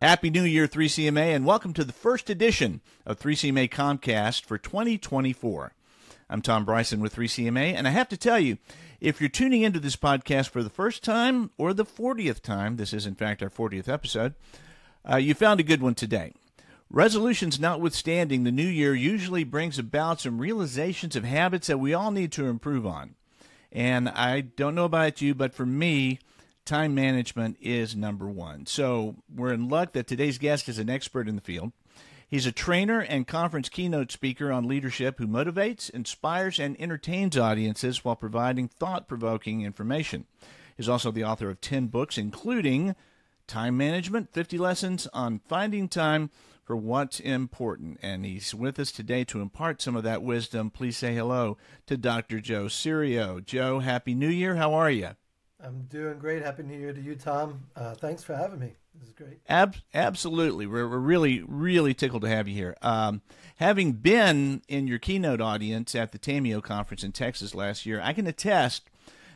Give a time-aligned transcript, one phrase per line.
[0.00, 5.74] Happy New Year, 3CMA, and welcome to the first edition of 3CMA CommCast for 2024.
[6.30, 8.56] I'm Tom Bryson with 3CMA, and I have to tell you,
[8.98, 12.94] if you're tuning into this podcast for the first time or the 40th time, this
[12.94, 14.32] is in fact our 40th episode,
[15.06, 16.32] uh, you found a good one today.
[16.94, 22.10] Resolutions notwithstanding, the new year usually brings about some realizations of habits that we all
[22.10, 23.14] need to improve on.
[23.72, 26.18] And I don't know about you, but for me,
[26.66, 28.66] time management is number one.
[28.66, 31.72] So we're in luck that today's guest is an expert in the field.
[32.28, 38.04] He's a trainer and conference keynote speaker on leadership who motivates, inspires, and entertains audiences
[38.04, 40.26] while providing thought provoking information.
[40.76, 42.94] He's also the author of 10 books, including
[43.46, 46.28] Time Management 50 Lessons on Finding Time
[46.62, 47.98] for What's Important.
[48.02, 50.70] And he's with us today to impart some of that wisdom.
[50.70, 52.40] Please say hello to Dr.
[52.40, 53.40] Joe Serio.
[53.40, 54.56] Joe, Happy New Year.
[54.56, 55.10] How are you?
[55.62, 56.42] I'm doing great.
[56.42, 57.64] Happy New Year to you, Tom.
[57.76, 58.74] Uh, thanks for having me.
[58.94, 59.40] This is great.
[59.48, 60.66] Ab- absolutely.
[60.66, 62.76] We're, we're really, really tickled to have you here.
[62.82, 63.22] Um,
[63.56, 68.12] having been in your keynote audience at the TAMIO conference in Texas last year, I
[68.12, 68.90] can attest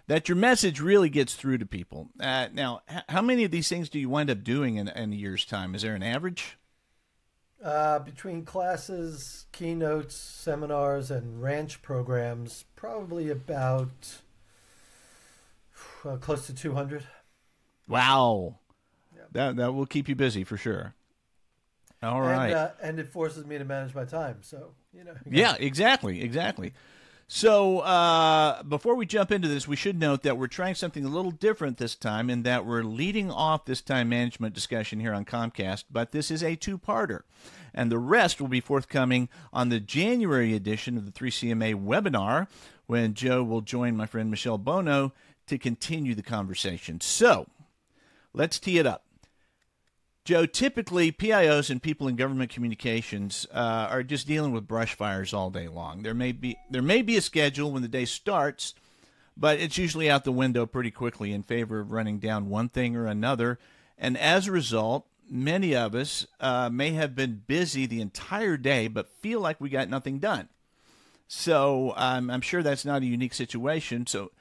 [0.09, 2.11] that your message really gets through to people.
[2.21, 5.13] Uh, now, h- how many of these things do you wind up doing in, in
[5.13, 5.75] a year's time?
[5.75, 6.59] Is there an average?
[7.63, 14.19] Uh, between classes, keynotes, seminars, and ranch programs, probably about
[16.05, 17.05] uh, close to 200.
[17.89, 18.59] Wow.
[19.33, 20.95] That, that will keep you busy for sure.
[22.03, 22.47] All right.
[22.47, 24.39] And, uh, and it forces me to manage my time.
[24.43, 25.15] So, you know.
[25.29, 26.73] Yeah, exactly, exactly.
[27.29, 31.09] So uh, before we jump into this, we should note that we're trying something a
[31.09, 35.25] little different this time in that we're leading off this time management discussion here on
[35.25, 37.23] CommCast, but this is a two-parter.
[37.75, 42.47] And the rest will be forthcoming on the January edition of the 3CMA webinar
[42.87, 45.13] when Joe will join my friend Michelle Bono
[45.49, 47.01] to continue the conversation.
[47.01, 47.47] So
[48.33, 49.06] let's tee it up.
[50.27, 55.33] Joe, typically PIOs and people in government communications uh, are just dealing with brush fires
[55.33, 56.03] all day long.
[56.03, 58.75] There may be there may be a schedule when the day starts,
[59.37, 62.97] but it's usually out the window pretty quickly in favor of running down one thing
[62.97, 63.61] or another.
[63.97, 68.89] And as a result, many of us uh, may have been busy the entire day,
[68.89, 70.49] but feel like we got nothing done.
[71.29, 74.09] So um, I'm sure that's not a unique situation.
[74.09, 74.33] So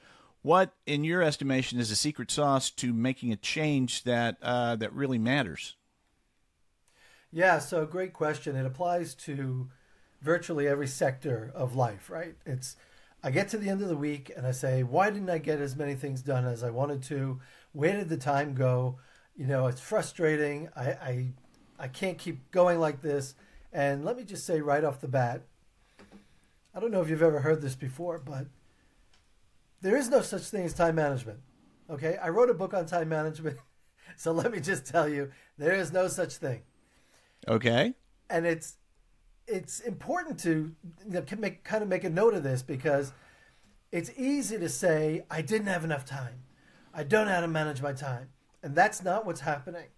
[0.45, 4.94] what, in your estimation, is the secret sauce to making a change that uh, that
[4.94, 5.75] really matters?
[7.31, 8.56] Yeah, so great question.
[8.56, 9.69] It applies to
[10.22, 12.35] virtually every sector of life, right?
[12.45, 12.75] It's
[13.23, 15.59] I get to the end of the week and I say, why didn't I get
[15.59, 17.39] as many things done as I wanted to?
[17.73, 19.00] Where did the time go?
[19.35, 20.69] You know, it's frustrating.
[20.75, 21.27] I I,
[21.79, 23.33] I can't keep going like this.
[23.73, 25.41] And let me just say right off the bat,
[26.75, 28.45] I don't know if you've ever heard this before, but
[29.81, 31.40] there is no such thing as time management.
[31.90, 33.58] Okay, I wrote a book on time management,
[34.18, 36.62] so let me just tell you, there is no such thing.
[37.47, 37.94] Okay.
[38.30, 38.78] And it's
[39.47, 40.75] it's important to
[41.06, 43.13] you know, make kind of make a note of this because
[43.91, 46.44] it's easy to say I didn't have enough time.
[46.94, 48.30] I don't know how to manage my time.
[48.63, 49.90] And that's not what's happening.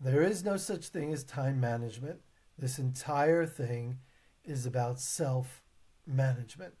[0.00, 2.20] There is no such thing as time management.
[2.58, 3.98] This entire thing
[4.44, 5.62] is about self
[6.06, 6.74] management.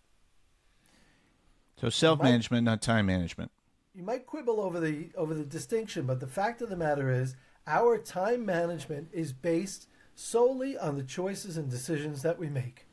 [1.80, 3.50] So self management, not time management.
[3.94, 7.36] You might quibble over the over the distinction, but the fact of the matter is
[7.66, 12.86] our time management is based solely on the choices and decisions that we make.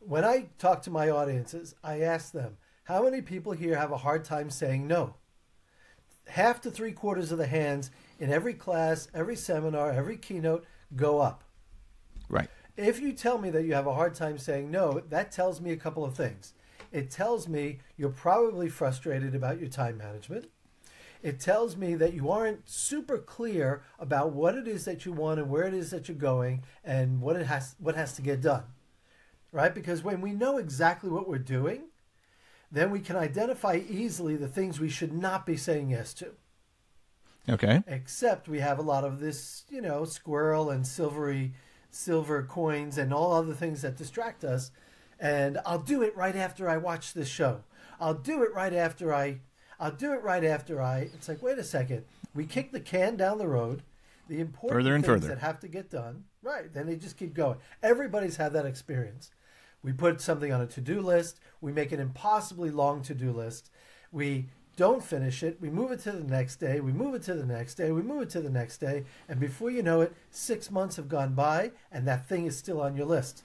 [0.00, 3.98] When I talk to my audiences, I ask them, how many people here have a
[3.98, 5.16] hard time saying no?
[6.26, 10.64] Half to three quarters of the hands in every class, every seminar, every keynote
[10.96, 11.44] go up.
[12.28, 12.48] Right.
[12.76, 15.72] If you tell me that you have a hard time saying no, that tells me
[15.72, 16.54] a couple of things.
[16.92, 20.46] It tells me you're probably frustrated about your time management.
[21.22, 25.38] It tells me that you aren't super clear about what it is that you want
[25.38, 28.40] and where it is that you're going and what it has what has to get
[28.40, 28.64] done.
[29.52, 29.74] Right?
[29.74, 31.88] Because when we know exactly what we're doing,
[32.72, 36.32] then we can identify easily the things we should not be saying yes to.
[37.48, 37.82] Okay.
[37.86, 41.52] Except we have a lot of this, you know, squirrel and silvery
[41.90, 44.70] silver coins and all other things that distract us.
[45.20, 47.62] And I'll do it right after I watch this show.
[48.00, 49.40] I'll do it right after I
[49.80, 51.00] I'll do it right after I.
[51.14, 52.04] It's like, wait a second.
[52.34, 53.82] We kick the can down the road.
[54.28, 55.28] The important Further and things further.
[55.28, 56.72] that have to get done, right?
[56.72, 57.56] Then they just keep going.
[57.82, 59.32] Everybody's had that experience.
[59.82, 61.40] We put something on a to-do list.
[61.60, 63.70] We make an impossibly long to-do list.
[64.12, 64.46] We
[64.76, 65.58] don't finish it.
[65.60, 66.80] We move it to the next day.
[66.80, 67.90] We move it to the next day.
[67.90, 69.04] We move it to the next day.
[69.28, 72.80] And before you know it, six months have gone by, and that thing is still
[72.80, 73.42] on your list.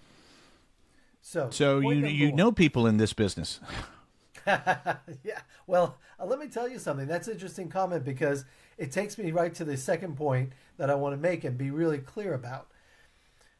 [1.27, 2.35] So, So you you one.
[2.35, 3.59] know people in this business.
[4.45, 5.41] yeah.
[5.65, 7.07] Well, uh, let me tell you something.
[7.07, 8.45] That's an interesting comment because
[8.77, 11.71] it takes me right to the second point that I want to make and be
[11.71, 12.67] really clear about.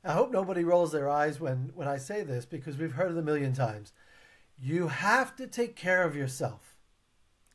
[0.03, 3.17] I hope nobody rolls their eyes when, when I say this because we've heard it
[3.17, 3.93] a million times.
[4.61, 6.75] You have to take care of yourself.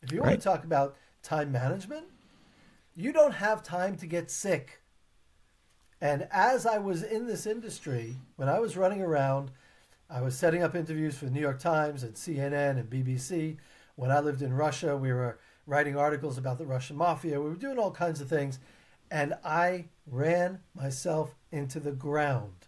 [0.02, 2.06] If you want to talk about time management,
[2.96, 4.80] you don't have time to get sick.
[6.00, 9.52] And as I was in this industry, when I was running around,
[10.12, 13.58] I was setting up interviews for the New York Times and CNN and BBC.
[13.94, 17.40] When I lived in Russia, we were writing articles about the Russian mafia.
[17.40, 18.58] We were doing all kinds of things.
[19.08, 22.66] And I ran myself into the ground.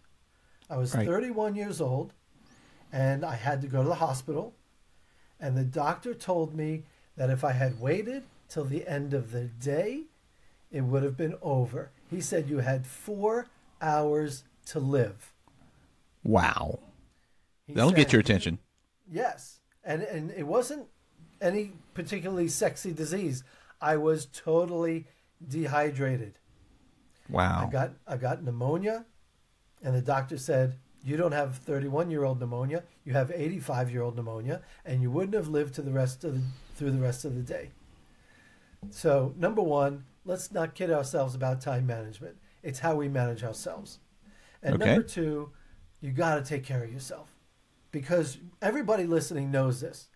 [0.69, 1.05] I was Right.
[1.05, 2.13] 31 years old
[2.93, 4.53] and I had to go to the hospital.
[5.37, 6.83] And the doctor told me
[7.17, 10.03] that if I had waited till the end of the day,
[10.71, 11.91] it would have been over.
[12.09, 13.47] He said you had four
[13.81, 15.33] hours to live.
[16.23, 16.79] Wow.
[17.67, 18.59] He That'll said- get your attention.
[19.11, 20.87] Yes, and and it wasn't
[21.41, 23.43] any particularly sexy disease.
[23.81, 25.07] I was totally
[25.45, 26.39] dehydrated.
[27.29, 27.65] Wow.
[27.67, 29.05] I got I got pneumonia,
[29.81, 32.83] and the doctor said you don't have 31 year old pneumonia.
[33.03, 36.35] You have 85 year old pneumonia, and you wouldn't have lived to the rest of
[36.35, 36.41] the,
[36.75, 37.71] through the rest of the day.
[38.89, 42.37] So number one, let's not kid ourselves about time management.
[42.61, 43.99] It's how we manage ourselves.
[44.61, 44.85] And Okay.
[44.85, 45.51] number two,
[45.99, 47.32] you got to take care of yourself
[47.93, 50.07] because everybody listening knows this.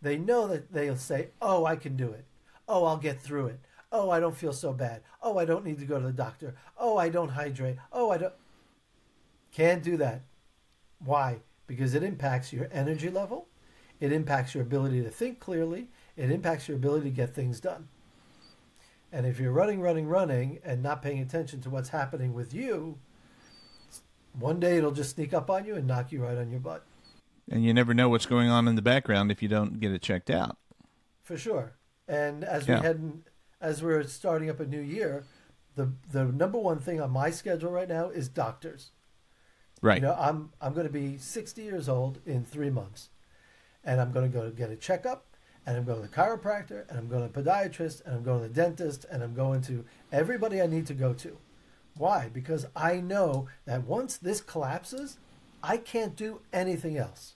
[0.00, 2.26] They know that they'll say, "Oh, I can do it.
[2.68, 3.60] Oh, I'll get through it.
[3.90, 5.02] Oh, I don't feel so bad.
[5.20, 6.54] Oh, I don't need to go to the doctor.
[6.76, 7.78] Oh, I don't hydrate.
[7.90, 8.34] Oh, I don't."
[9.50, 10.22] Can't do that.
[11.04, 11.40] Why?
[11.66, 13.48] Because it impacts your energy level.
[13.98, 15.88] It impacts your ability to think clearly.
[16.16, 17.88] It impacts your ability to get things done.
[19.10, 22.98] And if you're running, running, running, and not paying attention to what's happening with you,
[24.38, 26.84] one day it'll just sneak up on you and knock you right on your butt.
[27.50, 30.02] And you never know what's going on in the background if you don't get it
[30.02, 30.56] checked out.
[31.22, 31.72] For sure.
[32.08, 32.76] And as Yeah.
[32.80, 33.12] we head
[33.60, 35.24] as we're starting up a new year,
[35.76, 38.90] the the number one thing on my schedule right now is doctors.
[39.80, 40.00] Right.
[40.00, 43.10] You know, I'm I'm going to be 60 years old in three months,
[43.84, 45.26] and I'm going to go get a checkup,
[45.66, 48.42] and I'm going to the chiropractor, and I'm going to the podiatrist, and I'm going
[48.42, 51.38] to the dentist, and I'm going to everybody I need to go to.
[51.96, 52.30] Why?
[52.32, 55.18] Because I know that once this collapses,
[55.62, 57.34] I can't do anything else.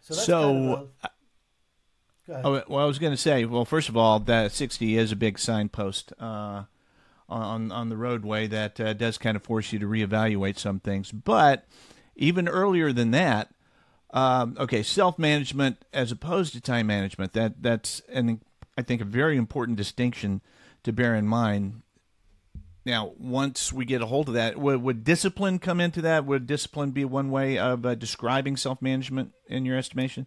[0.00, 1.10] So that's So, kind of a.
[2.44, 5.16] Oh, well, I was going to say, well, first of all, that 60 is a
[5.16, 6.64] big signpost uh,
[7.26, 11.10] on on the roadway that uh, does kind of force you to reevaluate some things.
[11.10, 11.66] But
[12.16, 13.50] even earlier than that,
[14.10, 17.32] um, okay, self management as opposed to time management.
[17.32, 18.40] That that's an
[18.76, 20.40] I think a very important distinction
[20.84, 21.82] to bear in mind.
[22.88, 26.24] Now, once we get a hold of that, would, would discipline come into that?
[26.24, 30.26] Would discipline be one way of uh, describing self management in your estimation?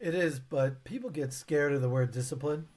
[0.00, 2.68] It is, but people get scared of the word discipline.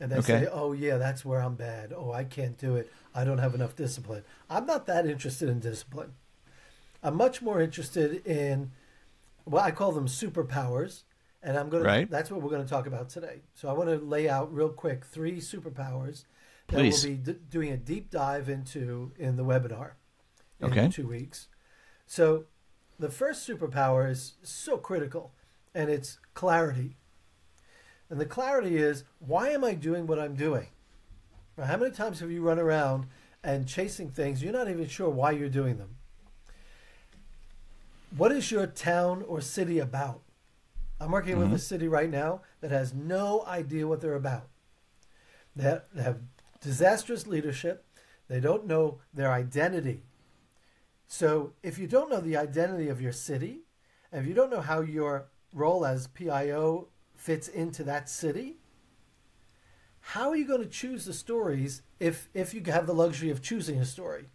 [0.00, 0.40] And they Okay.
[0.40, 1.92] say, oh, yeah, that's where I'm bad.
[1.96, 2.92] Oh, I can't do it.
[3.14, 4.24] I don't have enough discipline.
[4.50, 6.14] I'm not that interested in discipline.
[7.04, 8.72] I'm much more interested in
[9.44, 11.02] what I call them superpowers.
[11.40, 12.06] And I'm going Right.
[12.06, 13.42] to, that's what we're going to talk about today.
[13.54, 16.24] So I want to lay out real quick three superpowers
[16.68, 17.04] that Please.
[17.04, 19.92] we'll be d- doing a deep dive into in the webinar
[20.60, 20.88] in Okay.
[20.88, 21.48] two weeks.
[22.06, 22.46] So
[22.98, 25.34] the first superpower is so critical,
[25.74, 26.96] and it's clarity.
[28.08, 30.68] And the clarity is why am I doing what I'm doing?
[31.56, 33.06] Now, How many times have you run around
[33.42, 35.96] and chasing things you're not even sure why you're doing them?
[38.16, 40.22] What is your town or city about?
[41.00, 41.56] I'm working with mm-hmm.
[41.56, 44.48] a city right now that has no idea what they're about.
[45.54, 46.20] They have
[46.66, 47.84] disastrous leadership.
[48.28, 50.02] They don't know their identity.
[51.06, 53.60] So if you don't know the identity of your city,
[54.10, 58.56] and if you don't know how your role as PIO fits into that city,
[60.00, 63.42] how are you going to choose the stories if if you have the luxury of
[63.42, 64.26] choosing a story?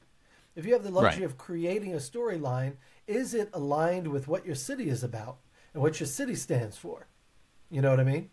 [0.55, 1.31] If you have the luxury Right.
[1.31, 2.75] of creating a storyline,
[3.07, 5.37] is it aligned with what your city is about
[5.73, 7.07] and what your city stands for?
[7.69, 8.29] You know what I mean?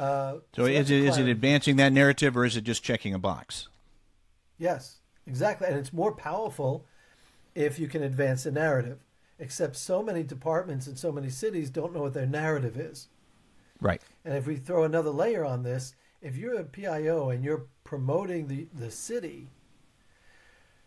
[0.00, 3.12] Uh, So, that's is it, is it advancing that narrative or is it just checking
[3.12, 3.68] a box?
[4.58, 5.66] Yes, exactly.
[5.68, 6.86] And it's more powerful
[7.54, 8.98] if you can advance a narrative.
[9.38, 13.08] Except so many departments and so many cities don't know what their narrative is.
[13.80, 14.00] Right.
[14.24, 18.48] And if we throw another layer on this, if you're a PIO and you're promoting
[18.48, 19.48] the, the city,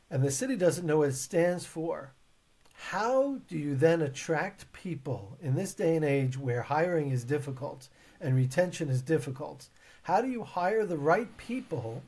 [0.10, 2.14] and the city doesn't know what it stands for,
[2.74, 7.90] how do you then attract people in this day and age where hiring is difficult
[8.24, 9.68] and retention is difficult?
[10.04, 12.02] How do you hire the right people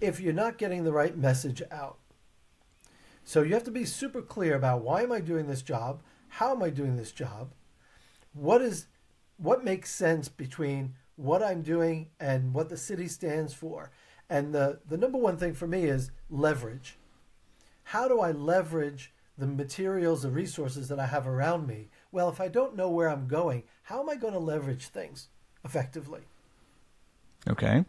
[0.00, 1.96] if you're not getting the right message out?
[3.24, 6.00] So you have to be super clear about why am I doing this job?
[6.30, 7.50] how am I doing this job?
[8.32, 8.86] What is
[9.36, 13.90] what makes sense between what I'm doing and what the city stands for?
[14.28, 16.98] And the, the number one thing for me is leverage.
[17.84, 21.88] How do I leverage the materials, the resources that I have around me?
[22.12, 25.28] Well, if I don't know where I'm going, how am I going to leverage things
[25.64, 26.22] effectively?
[27.48, 27.84] Okay.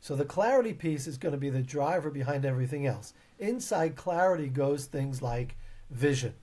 [0.00, 3.12] So the clarity piece is going to be the driver behind everything else.
[3.38, 5.56] Inside clarity goes things like
[5.90, 6.34] vision.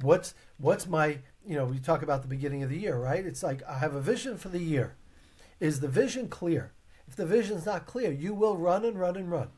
[0.00, 3.26] What's what's my you know we talk about the beginning of the year, right?
[3.26, 4.94] It's like I have a vision for the year.
[5.58, 6.72] Is the vision clear?
[7.08, 9.48] If the vision's not clear, you will run and run and run.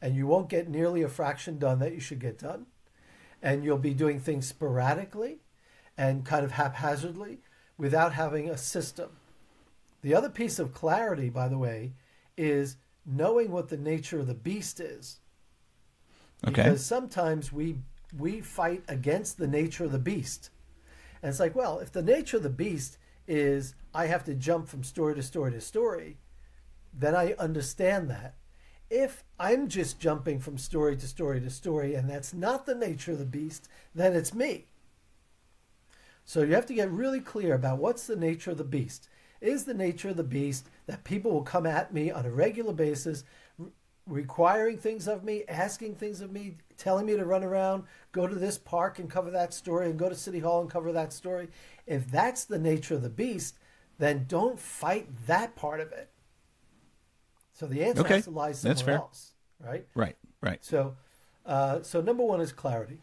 [0.00, 2.66] And you won't get nearly a fraction done that you should get done.
[3.42, 5.38] And you'll be doing things sporadically
[5.96, 7.38] and kind of haphazardly
[7.78, 9.10] without having a system.
[10.02, 11.92] The other piece of clarity, by the way,
[12.36, 15.20] is knowing what the nature of the beast is.
[16.46, 16.64] Okay.
[16.64, 17.76] Because sometimes we
[18.16, 20.50] we fight against the nature of the beast.
[21.22, 24.68] And it's like, well, if the nature of the beast is I have to jump
[24.68, 26.16] from story to story to story,
[26.94, 28.34] then I understand that.
[28.88, 33.12] If I'm just jumping from story to story to story and that's not the nature
[33.12, 34.67] of the beast, then it's me.
[36.28, 39.08] So you have to get really clear about what's the nature of the beast.
[39.40, 42.74] Is the nature of the beast that people will come at me on a regular
[42.74, 43.24] basis,
[43.56, 43.70] re-
[44.06, 48.34] requiring things of me, asking things of me, telling me to run around, go to
[48.34, 51.48] this park and cover that story, and go to City Hall and cover that story?
[51.86, 53.56] If that's the nature of the beast,
[53.96, 56.10] then don't fight that part of it.
[57.54, 58.96] So the answer Okay, has to lie somewhere that's fair.
[58.96, 59.32] else,
[59.64, 59.86] right?
[59.94, 60.16] Right.
[60.42, 60.62] Right.
[60.62, 60.94] So,
[61.46, 62.98] uh, so number one is clarity.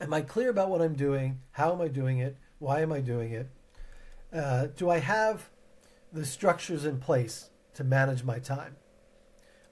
[0.00, 1.40] Am I clear about what I'm doing?
[1.52, 2.36] How am I doing it?
[2.58, 3.48] Why am I doing it?
[4.32, 5.48] Uh, do I have
[6.12, 8.76] the structures in place to manage my time?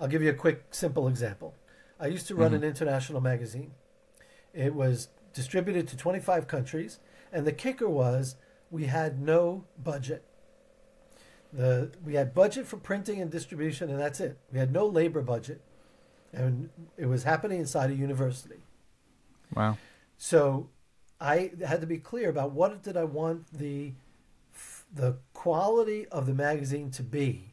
[0.01, 1.55] I'll give you a quick, simple example.
[2.01, 3.73] I used to run an international magazine.
[4.53, 6.99] It was distributed to 25 countries,
[7.33, 8.37] and the kicker was
[8.71, 10.25] we had no budget.
[11.53, 14.39] The, we had budget for printing and distribution, and that's it.
[14.53, 15.61] We had no labor budget,
[16.33, 18.65] and it was happening inside a university.
[19.55, 19.79] Wow.
[20.17, 20.71] So
[21.21, 23.93] I had to be clear about what did I want the
[24.93, 27.53] the quality of the magazine to be.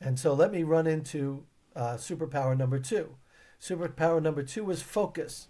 [0.00, 3.16] And so let me run into uh, superpower number two.
[3.60, 5.48] Superpower number two was focus.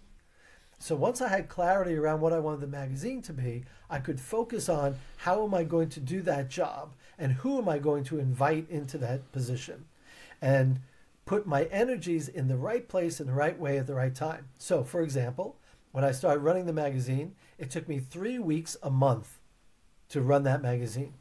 [0.79, 4.19] So once I had clarity around what I wanted the magazine to be, I could
[4.19, 8.03] focus on how am I going to do that job and who am I going
[8.05, 9.85] to invite into that position
[10.41, 10.79] and
[11.25, 14.47] put my energies in the right place in the right way at the right time.
[14.57, 15.57] So, for example,
[15.91, 19.39] when I started running the magazine, it took me three weeks a month
[20.09, 21.13] to run that magazine.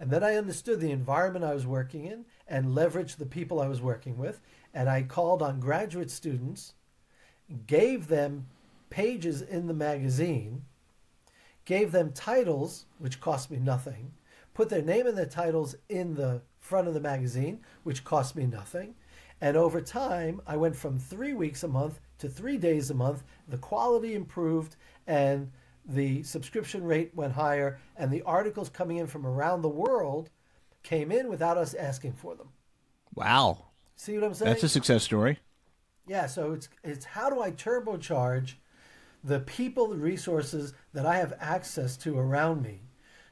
[0.00, 3.66] And then I understood the environment I was working in and leveraged the people I
[3.66, 4.40] was working with.
[4.72, 6.74] And I called on graduate students,
[7.66, 8.46] gave them
[8.90, 10.62] pages in the magazine,
[11.64, 14.12] gave them titles, which cost me nothing,
[14.54, 18.46] put their name and their titles in the front of the magazine, which cost me
[18.46, 18.94] nothing.
[19.40, 23.22] And over time, I went from three weeks a month to three days a month.
[23.46, 24.76] The quality improved
[25.06, 25.50] and
[25.86, 30.28] the subscription rate went higher, and the articles coming in from around the world
[30.82, 32.48] came in without us asking for them.
[33.14, 33.66] Wow.
[33.96, 34.52] See what I'm saying?
[34.52, 35.38] That's a success story.
[36.06, 38.54] Yeah, so it's it's how do I turbocharge
[39.22, 42.82] the people, the resources that I have access to around me,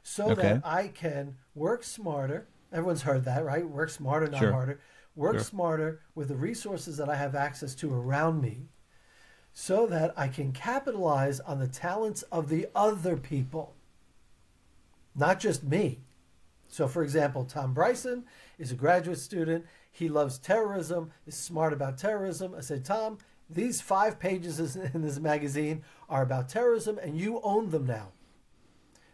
[0.03, 0.43] so Okay.
[0.43, 2.49] that I can work smarter.
[2.73, 3.69] Everyone's heard that, right?
[3.69, 4.53] Work smarter, not Sure.
[4.53, 4.81] harder.
[5.17, 5.45] Work Sure.
[5.45, 8.69] smarter with the resources that I have access to around me,
[9.53, 13.75] so that I can capitalize on the talents of the other people,
[15.15, 16.03] not just me.
[16.69, 18.27] So, for example, Tom Bryson
[18.59, 19.65] is a graduate student.
[19.91, 22.55] He loves terrorism, is smart about terrorism.
[22.55, 23.17] I said, Tom,
[23.49, 28.13] these five pages in this magazine are about terrorism, and you own them now.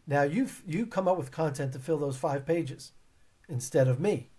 [0.05, 2.91] Now you you come up with content to fill those five pages
[3.49, 4.32] instead of me.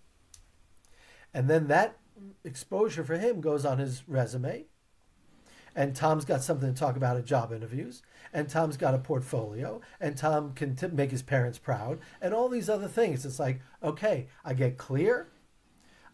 [1.34, 1.98] And then that
[2.44, 4.66] exposure for him goes on his resume.
[5.76, 8.02] And Tom's got something to talk about at job interviews.
[8.32, 9.80] And Tom's got a portfolio.
[10.00, 11.98] And Tom can t- make his parents proud.
[12.22, 13.26] And all these other things.
[13.26, 15.28] It's like, okay, I get clear.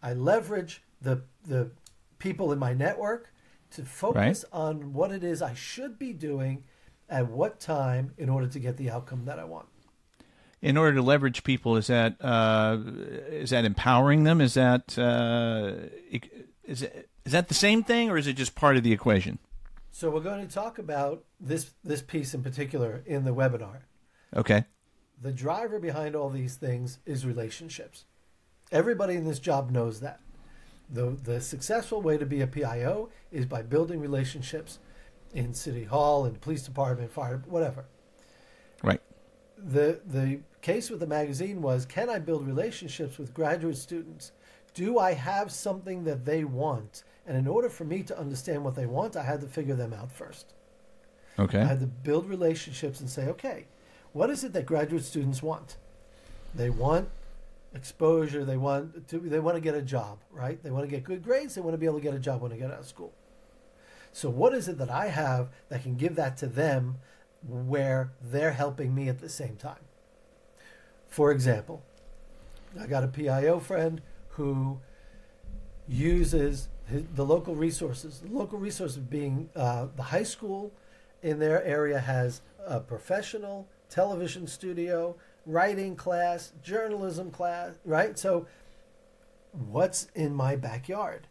[0.01, 1.69] I leverage the, the
[2.17, 3.31] people in my network
[3.71, 6.63] to focus on what it is I should be doing
[7.07, 9.67] at what time in order to get the outcome that I want.
[10.61, 12.77] In order to leverage people, is that uh,
[13.29, 14.39] is that empowering them?
[14.39, 15.87] Is that uh,
[16.63, 19.39] is it, is that the same thing, or is it just part of the equation?
[19.91, 23.81] So we're going to talk about this this piece in particular in the webinar.
[24.35, 24.65] Okay.
[25.21, 28.05] The driver behind all these things is relationships.
[28.71, 30.19] Everybody in this job knows that.
[30.89, 34.79] The the successful way to be a PIO is by building relationships
[35.33, 37.85] in city hall, in police department, fire, whatever.
[39.63, 44.31] The the case with the magazine was can I build relationships with graduate students?
[44.73, 47.03] Do I have something that they want?
[47.27, 49.93] And in order for me to understand what they want, I had to figure them
[49.93, 50.53] out first.
[51.37, 51.59] Okay.
[51.59, 53.67] I had to build relationships and say, okay,
[54.13, 55.77] what is it that graduate students want?
[56.53, 57.09] They want
[57.73, 58.43] exposure.
[58.43, 59.19] They want to.
[59.19, 60.61] They want to get a job, right?
[60.61, 61.55] They want to get good grades.
[61.55, 63.13] They want to be able to get a job when they get out of school.
[64.13, 66.97] So, what is it that I have that can give that to them,
[67.47, 69.85] where they're helping me at the same time?
[71.07, 71.83] For example,
[72.79, 74.79] I got a PIO friend who
[75.87, 78.21] uses his, the local resources.
[78.21, 80.71] The local resources being uh, the high school
[81.21, 88.17] in their area has a professional television studio, writing class, journalism class, right?
[88.17, 88.47] So,
[89.51, 91.27] what's in my backyard?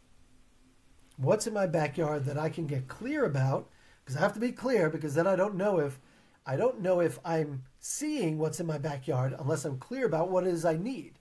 [1.17, 3.69] What's in my backyard that I can get clear about?
[4.11, 6.01] Because I have to be clear because then I don't know if
[6.45, 10.45] I don't know if I'm seeing what's in my backyard unless I'm clear about what
[10.49, 11.13] it is I need.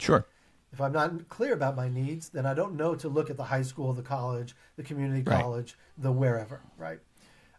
[0.00, 0.24] Sure.
[0.72, 3.44] If I'm not clear about my needs, then I don't know to look at the
[3.44, 5.38] high school, the college, the community Right.
[5.38, 6.98] college, the wherever, right?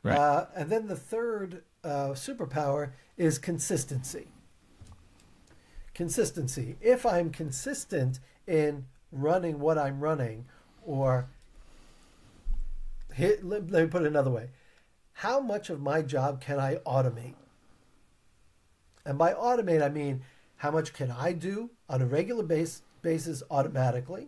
[0.02, 0.18] Right.
[0.18, 4.30] Uh, and then the third uh, superpower is consistency.
[5.94, 6.76] Consistency.
[6.82, 10.46] If I'm consistent in running what I'm running,
[10.84, 11.30] or
[13.16, 14.50] hit, let, let me put it another way
[15.20, 17.36] how much of my job can I automate?
[19.06, 20.24] And by automate, I mean
[20.58, 24.28] how much can I do on a regular base, basis automatically?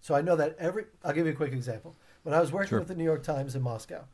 [0.00, 1.94] So I know that every, I'll give you a quick example.
[2.24, 2.78] When I was working Sure.
[2.80, 4.06] with the New York Times in Moscow,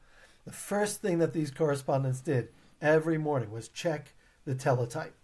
[0.44, 2.48] the first thing that these correspondents did
[2.82, 4.12] every morning was check
[4.44, 5.14] the teletype.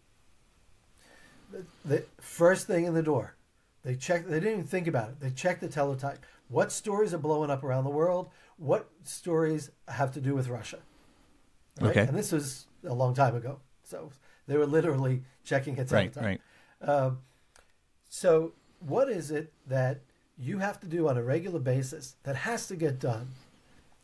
[1.52, 3.36] The, the first thing in the door,
[3.82, 4.28] they checked.
[4.28, 5.20] They didn't even think about it.
[5.20, 6.24] They checked the teletype.
[6.48, 8.30] What stories are blowing up around the world?
[8.58, 10.78] What stories have to do with Russia?
[11.82, 12.00] Okay.
[12.00, 14.10] And this was a long time ago, so
[14.46, 16.12] they were literally checking a Right.
[16.12, 16.24] teletype.
[16.24, 16.40] Right.
[16.80, 17.18] Um,
[18.08, 20.00] so, what is it that
[20.38, 23.28] you have to do on a regular basis that has to get done?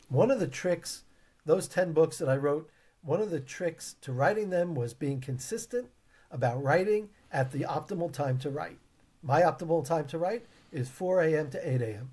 [0.09, 1.05] One of the tricks,
[1.47, 2.69] those 10 books that I wrote,
[3.03, 5.89] one of the tricks to writing them was being consistent
[6.31, 8.79] about writing at the optimal time to write.
[9.23, 11.51] My optimal time to write is 4 a.m.
[11.51, 12.11] to 8 a.m.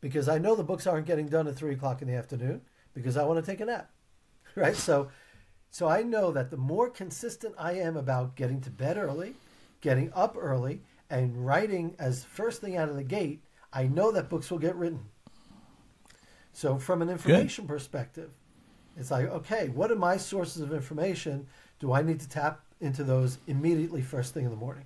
[0.00, 2.62] Because I know the books aren't getting done at 3 o'clock in the afternoon
[2.94, 3.90] because I want to take a nap.
[4.56, 4.74] Right?
[4.74, 5.10] So,
[5.70, 9.34] so I know that the more consistent I am about getting to bed early,
[9.80, 14.28] getting up early, and writing as first thing out of the gate, I know that
[14.28, 15.04] books will get written.
[16.52, 18.30] So, from an information perspective,
[18.96, 21.46] it's like, okay, what are my sources of information?
[21.78, 24.84] Do I need to tap into those immediately first thing in the morning?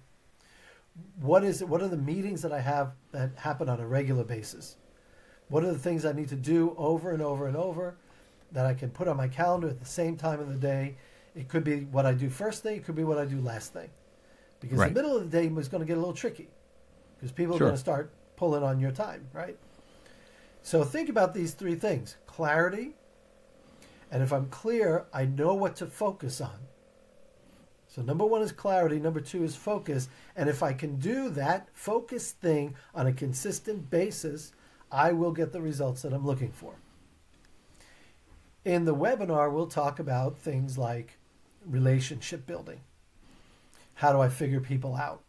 [1.20, 1.68] What is it?
[1.68, 4.76] What are the meetings that I have that happen on a regular basis?
[5.48, 7.96] What are the things I need to do over and over and over
[8.52, 10.96] that I can put on my calendar at the same time of the day?
[11.34, 12.76] It could be what I do first thing.
[12.76, 13.90] It could be what I do last thing.
[14.60, 14.88] Because Right.
[14.88, 16.48] the middle of the day was going to get a little tricky
[17.16, 17.66] because people Sure.
[17.66, 19.58] are going to start pulling on your time, right?
[20.62, 22.94] So think about these three things clarity.
[24.10, 26.68] And if I'm clear, I know what to focus on.
[27.88, 28.98] So, number one is clarity.
[28.98, 30.08] Number two is focus.
[30.34, 34.52] And if I can do that focus thing on a consistent basis,
[34.94, 36.74] I will get the results that I'm looking for.
[38.64, 41.18] In the webinar, we'll talk about things like
[41.66, 42.80] relationship building.
[43.94, 45.22] How do I figure people out?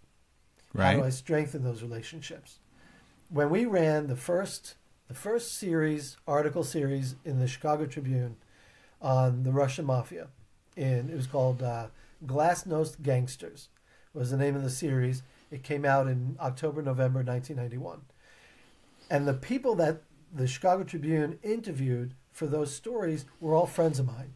[0.74, 0.94] Right.
[0.94, 2.60] How do I strengthen those relationships?
[3.30, 4.76] When we ran the first
[5.08, 8.38] the first series article series in the Chicago Tribune
[9.02, 10.28] on the Russian mafia,
[10.76, 11.88] and it was called uh,
[12.26, 13.70] Glasnost Gangsters
[14.16, 15.22] was the name of the series.
[15.52, 18.02] It came out in October November 1991,
[19.10, 20.02] and the people that
[20.34, 24.34] the Chicago Tribune interviewed for those stories were all friends of mine.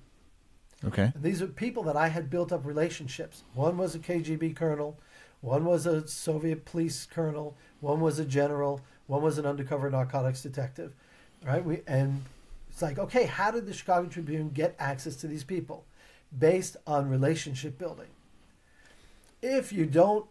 [0.86, 1.12] Okay.
[1.14, 3.44] And these are people that I had built up relationships.
[3.54, 4.98] One was a KGB colonel,
[5.42, 10.42] one was a Soviet police colonel, one was a general, one was an undercover narcotics
[10.42, 10.94] detective,
[11.46, 11.64] right?
[11.64, 12.24] We and
[12.70, 15.86] it's like, okay, how did the Chicago Tribune get access to these people?
[16.38, 18.08] Based on relationship building.
[19.42, 20.28] If you don't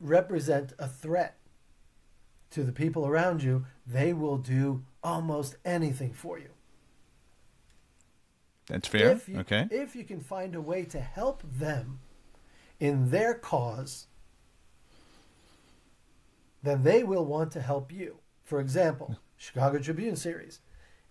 [0.00, 1.36] represent a threat
[2.54, 6.50] to the people around you, they will do almost anything for you.
[8.66, 9.10] That's fair.
[9.10, 9.66] If you, okay.
[9.70, 11.98] If you can find a way to help them
[12.80, 14.06] in their cause,
[16.62, 18.18] then they will want to help you.
[18.42, 20.60] For example, Chicago Tribune series.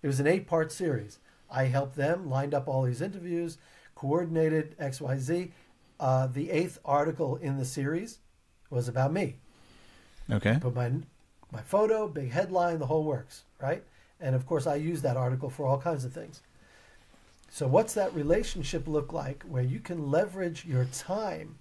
[0.01, 1.19] It was an eight part series.
[1.51, 3.57] I helped them, lined up all these interviews,
[3.95, 5.51] coordinated XYZ.
[5.99, 8.19] Uh, the eighth article in the series
[8.69, 9.35] was about me
[10.31, 10.57] Okay.
[10.59, 10.91] put my
[11.53, 13.83] my photo, big headline, the whole works, right?
[14.19, 16.41] And of course, I use that article for all kinds of things.
[17.49, 21.59] So, what's that relationship look like where you can leverage your time,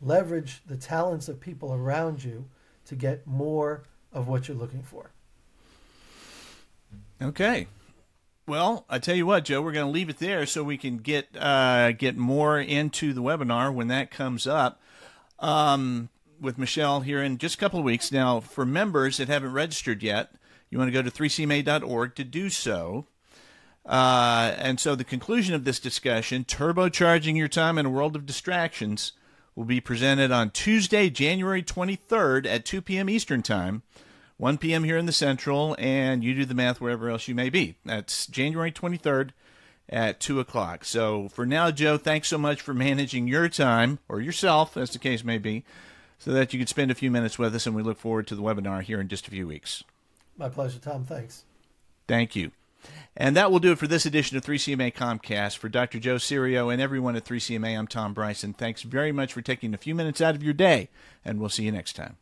[0.00, 2.46] leverage the talents of people around you
[2.86, 5.12] to get more of what you're looking for?
[7.22, 7.68] Okay.
[8.48, 10.98] Well, I tell you what, Joe, we're going to leave it there so we can
[10.98, 14.80] get uh, get more into the webinar when that comes up
[15.38, 16.08] um,
[16.42, 18.12] with Michelle here in just a couple of weeks.
[18.12, 20.34] Now, for members that haven't registered yet,
[20.68, 23.06] you want to go to 3cma.org to do so.
[23.86, 28.26] Uh, and so, the conclusion of this discussion, turbocharging your time in a world of
[28.26, 29.12] distractions,
[29.54, 33.08] will be presented on Tuesday, January 23rd at 2 p.m.
[33.08, 33.82] Eastern Time.
[34.38, 34.82] 1 p.m.
[34.82, 37.76] here in the Central, and you do the math wherever else you may be.
[37.84, 39.30] That's January 23rd
[39.88, 40.84] at 2 o'clock.
[40.84, 44.98] So for now, Joe, thanks so much for managing your time, or yourself, as the
[44.98, 45.64] case may be,
[46.22, 48.36] so that you could spend a few minutes with us, and we look forward to
[48.36, 49.82] the webinar here in just a few weeks.
[50.36, 51.04] My pleasure, Tom.
[51.04, 51.42] Thanks.
[52.06, 52.52] Thank you.
[53.16, 55.58] And that will do it for this edition of 3CMA CommCast.
[55.58, 55.98] For Dr.
[55.98, 58.52] Joe Serio and everyone at 3CMA, I'm Tom Bryson.
[58.52, 60.88] Thanks very much for taking a few minutes out of your day,
[61.24, 62.18] and we'll see you next time.